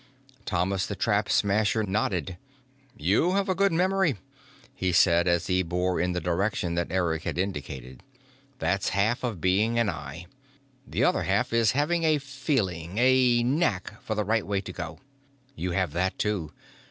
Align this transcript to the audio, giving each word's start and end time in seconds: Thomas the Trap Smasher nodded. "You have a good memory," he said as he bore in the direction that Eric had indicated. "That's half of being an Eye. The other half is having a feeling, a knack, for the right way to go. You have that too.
Thomas 0.47 0.87
the 0.87 0.95
Trap 0.95 1.29
Smasher 1.29 1.83
nodded. 1.83 2.35
"You 2.97 3.33
have 3.33 3.47
a 3.47 3.53
good 3.53 3.71
memory," 3.71 4.15
he 4.73 4.91
said 4.91 5.27
as 5.27 5.45
he 5.45 5.61
bore 5.61 5.99
in 5.99 6.13
the 6.13 6.19
direction 6.19 6.73
that 6.73 6.87
Eric 6.91 7.21
had 7.21 7.37
indicated. 7.37 8.01
"That's 8.57 8.89
half 8.97 9.23
of 9.23 9.39
being 9.39 9.77
an 9.77 9.89
Eye. 9.91 10.25
The 10.87 11.03
other 11.03 11.21
half 11.21 11.53
is 11.53 11.73
having 11.73 12.03
a 12.03 12.17
feeling, 12.17 12.97
a 12.97 13.43
knack, 13.43 14.01
for 14.01 14.15
the 14.15 14.25
right 14.25 14.47
way 14.47 14.59
to 14.61 14.73
go. 14.73 14.97
You 15.55 15.69
have 15.73 15.91
that 15.93 16.17
too. 16.17 16.51